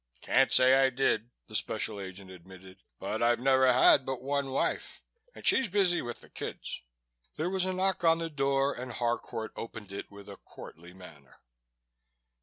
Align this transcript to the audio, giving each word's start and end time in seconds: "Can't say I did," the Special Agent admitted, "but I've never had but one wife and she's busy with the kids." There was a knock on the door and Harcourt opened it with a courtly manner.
"Can't 0.21 0.51
say 0.51 0.73
I 0.81 0.89
did," 0.89 1.29
the 1.45 1.53
Special 1.55 1.99
Agent 2.01 2.31
admitted, 2.31 2.79
"but 2.97 3.21
I've 3.21 3.39
never 3.39 3.71
had 3.71 4.03
but 4.03 4.19
one 4.23 4.49
wife 4.49 5.03
and 5.35 5.45
she's 5.45 5.69
busy 5.69 6.01
with 6.01 6.21
the 6.21 6.29
kids." 6.31 6.81
There 7.35 7.51
was 7.51 7.65
a 7.65 7.73
knock 7.73 8.03
on 8.03 8.17
the 8.17 8.31
door 8.31 8.73
and 8.73 8.93
Harcourt 8.93 9.51
opened 9.55 9.91
it 9.91 10.09
with 10.09 10.27
a 10.27 10.37
courtly 10.37 10.93
manner. 10.93 11.37